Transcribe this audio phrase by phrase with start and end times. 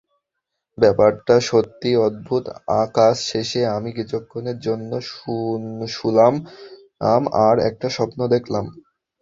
[0.77, 2.43] ব্যাপারটা সত্যিই অদ্ভুত,
[2.95, 4.91] কাজ শেষে আমি কিছুক্ষণের জন্য
[5.95, 6.33] শুলাম
[7.45, 8.65] আর একটা স্বপ্ন দেখলাম।